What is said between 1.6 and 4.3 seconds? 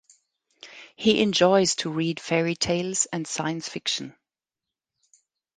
to read fairy tales and science fiction.